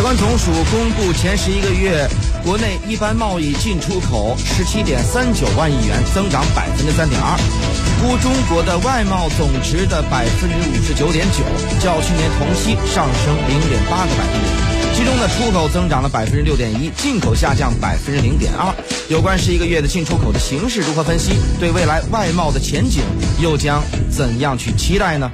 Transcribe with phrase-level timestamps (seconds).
[0.00, 2.08] 海关总署公布前十一个月
[2.42, 7.36] 国内一般贸易进出口十七点三九万亿元，增长百分之三点二，
[8.00, 11.44] 估中国的外贸总值的百分之五十九点九，
[11.84, 14.96] 较去年同期上升零点八个百分点。
[14.96, 18.74] 其中呢，出口增长了百分之六点一，进口下降百分之零点二。
[19.10, 21.32] 有关十一个月的进出口的形势如何分析？
[21.58, 23.02] 对未来外贸的前景
[23.38, 25.30] 又将怎样去期待呢？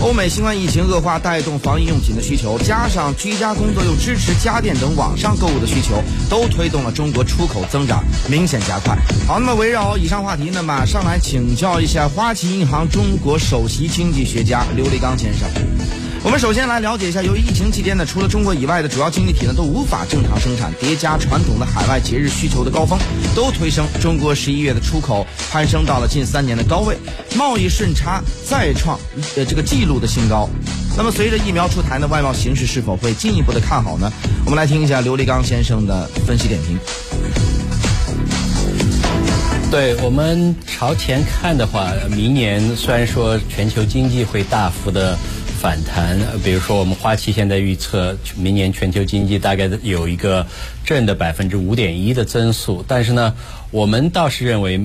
[0.00, 6.00] 欧美新冠疫情恶化，带动防疫用品的需求，加上居家工作又支持家电等网上购物的需求，
[6.30, 8.96] 都推动了中国出口增长明显加快。
[9.26, 15.48] 好，那么围绕以上话题呢，马上来请教一下花旗银行中国首席经济学家刘立刚先生。
[16.24, 22.98] 我们首先来了解一下，由于疫情期间呢，除了中国以外的主要经济体呢都无法正常生产，叠加传统的海外节日需求的高峰，
[23.34, 26.98] 都推升中国十一月的出口攀升到了近三年的高位，
[27.36, 28.98] 贸易顺差再创
[29.36, 30.48] 呃这个纪录的新高。
[30.96, 34.12] 那么随着疫苗出台呢，外贸形势是否会进一步的看好呢？
[34.44, 36.78] 我们来听一下刘立刚先生的分析点评。
[39.70, 45.16] 对我们朝前看的话，明年虽然说全球经济会大幅的。
[45.58, 50.46] 反弹，比如说我们花旗现在预测明年全球经济大概有一个
[50.84, 53.34] 正的百分之五点一的增速，但是呢，
[53.72, 54.80] 我们倒是认为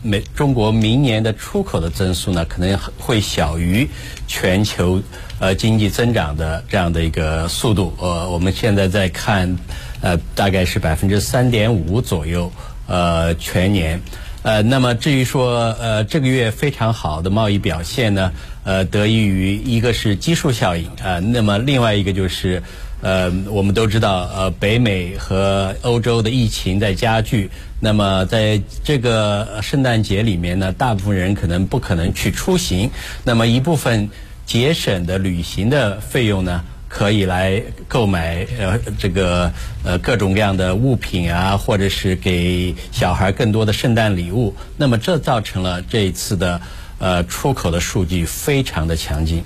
[0.00, 3.88] 美中国明年的出口的增速呢可能会小于
[4.28, 5.02] 全球
[5.40, 7.92] 呃经济增长的这样的一个速度。
[7.98, 9.58] 呃，我们现在在看
[10.02, 12.50] 呃大概是百分之三点五左右
[12.86, 14.00] 呃全年。
[14.42, 18.32] 呃，那么至于说呃这个月非常好的贸易表现呢？
[18.64, 22.62] 呃，得益于一个是基数效应啊，那么另外一个就是，
[23.00, 32.90] 呃，我们都知道，呃，北美和欧洲的疫情在加剧，那么在这个圣诞节里面呢，大部分人可能不可能去出行，
[33.24, 34.10] 那么一部分
[34.46, 39.50] 节省的旅行的费用呢，可以来购买呃这个
[39.82, 46.60] 呃各种各样的物品啊，或者是给小孩更多的圣诞礼物，那么这造成了这一次的。
[46.98, 49.42] 呃，出口的数据非常的强劲。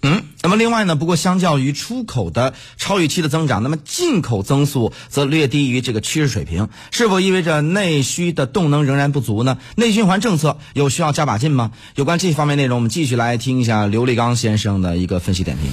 [0.00, 9.58] 嗯，那么另外呢，不过相较于出口的超预期的增长，那么进口增速则略低于这个趋势水平，是否意味着内需的动能仍然不足呢？
[9.76, 11.72] 内循环政策有需要加把劲吗？
[11.94, 15.70] 有关这方面内容，我们继续来听一下刘立刚先生的一个分析点评。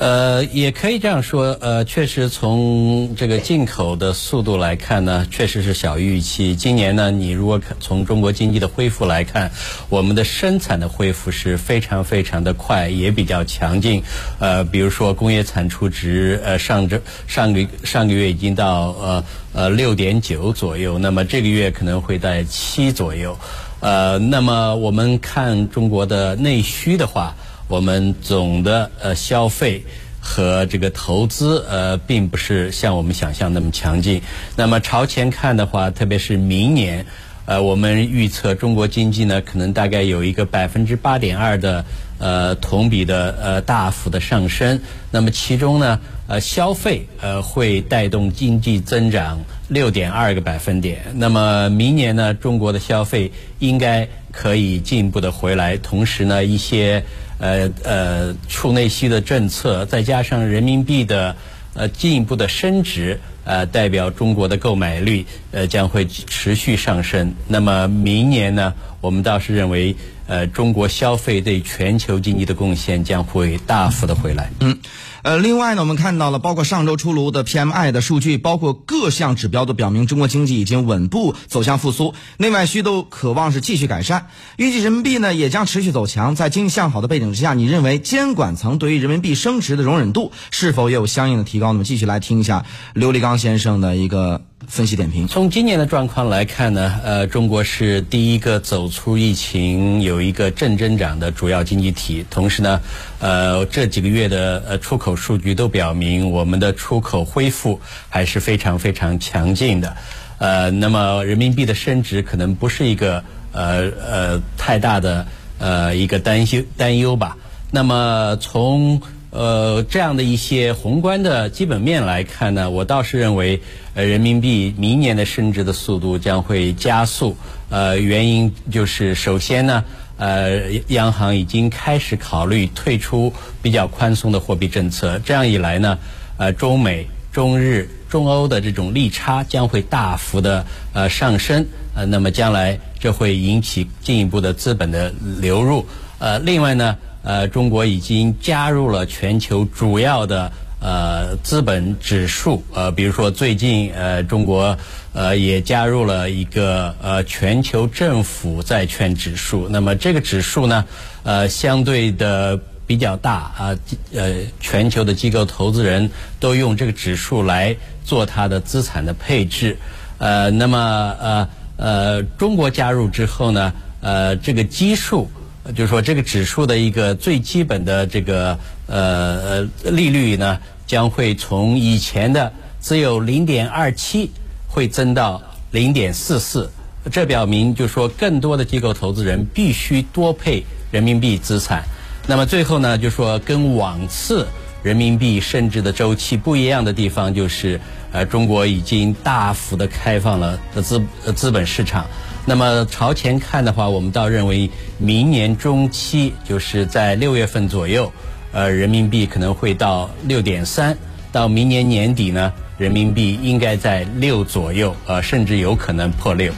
[0.00, 6.56] 呃，也可以这样说，呃，确实从这个进口的速度来看呢，确实是小于预期。
[6.56, 9.52] 今年呢，你如果从中国经济的恢复来看，
[9.90, 14.02] 我们的生产的恢复是非常非常的快，也比较强劲。
[14.38, 16.96] 呃，比如说工业产出值，呃，上周
[17.26, 23.36] 上个上个月已经到呃呃六点九左右，那么这个月可能会在七左右。
[23.80, 27.36] 呃，那么我们看中国的内需的话。
[27.70, 29.84] 我们总的呃消费
[30.18, 34.22] 和这个投资呃，并不是像我们想象那么强劲。
[34.56, 37.06] 那么朝前看的话，特别是明年，
[37.46, 41.84] 呃，我们预测中国经济呢，可能大概有一个百分之八点二的
[42.18, 44.80] 呃同比的呃大幅的上升。
[45.12, 49.38] 那么其中呢，呃，消费呃会带动经济增长
[49.68, 51.02] 六点二个百分点。
[51.14, 57.04] 那么明年呢，中国的消费应该可以进一步的回来，同时呢，一些。
[57.40, 61.34] 呃呃，促内需的政策，再加上人民币的
[61.74, 63.18] 呃进一步的升值，
[63.50, 67.34] 呃，代表中国的购买力呃将会持续上升。
[67.48, 69.96] 那么明年呢，我们倒是认为，
[70.28, 74.52] 呃，中国消费对全球经济的贡献将会大幅的回来。
[74.60, 74.78] 嗯。
[75.22, 84.28] 呃，另外呢，我们看到了，包括上周出炉的 PMI 的数据，包括各项指标都表明中国经济已经稳步走向复苏，内外需都渴望是继续改善。
[84.56, 91.74] 预计人民币呢也将持续走强，在经济向好的背景之下，你认为监管层对于人民币升值的容忍度是否也有相应的提高？
[91.74, 94.40] 那么继续来听一下刘立刚先生的一个。
[94.68, 95.26] 分析点评。
[95.26, 102.24] 从今年的状况来看呢，呃，中国是第一个走出疫情、有一个正增长的主要经济体。
[102.30, 102.80] 同时呢，
[103.18, 109.96] 呃，这几个月的呃出口数据都表明，我们的出口恢复还是非常非常强劲的。
[110.38, 115.26] 呃，那么人民币的升值可能不是一个呃呃太大的
[115.58, 117.36] 呃一个担忧担忧吧。
[117.72, 123.60] 那么从呃，这样的一些宏观的基本面来看呢，我倒是认为，
[123.94, 127.36] 呃，人民币明年的升值的速度将会加速。
[127.68, 129.84] 呃，原因就是首先呢，
[130.16, 133.32] 呃，央行已经开始考虑退出
[133.62, 135.98] 比较宽松的货币政策，这样一来呢，
[136.36, 141.66] 呃，中美、中日、中欧的这种利差将会大幅的呃上升。
[141.94, 145.86] 呃，那么将来这会引起进一步的资本的流入。
[146.20, 146.96] 呃，另外呢。
[147.22, 150.50] 呃，中国已经加入了全球主要的
[150.80, 154.74] 呃资本指数，呃，比如说最近呃中国
[155.12, 160.82] 呃也加入了一个呃全球政府债券指数，那么这个指数呢，
[161.22, 163.76] 呃相对的比较大啊，
[164.14, 169.76] 呃全球的机构投资人都用这个指数来做它的资产的配置，
[170.16, 170.78] 呃，那么
[171.20, 175.30] 呃呃中国加入之后呢，呃这个基数。
[175.74, 184.30] 就是说，这个指数的一个最基本的这个呃利率呢，将会从以前的只有零点二七，
[184.66, 185.40] 会增到
[185.70, 186.70] 零点四四。
[187.10, 191.82] 这表明，就说，更多的机构投资人必须多配人民币资产。
[192.26, 194.46] 那么最后呢，就说，跟往次
[194.82, 197.80] 人民币升值的周期不一样的地方，就是
[198.12, 201.02] 呃，中国已经大幅的开放了资
[201.34, 202.06] 资本市场。
[202.46, 208.10] 那么朝前看的话，我们倒认为明年中期，就是在六月份左右，
[208.52, 210.96] 呃，人民币可能会到六点三，
[211.30, 216.52] 到明年年底呢，人民币应该在六左右，呃，甚至有可能破六。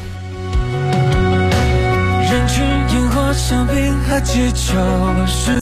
[2.31, 4.79] 人群烟火香槟和气球。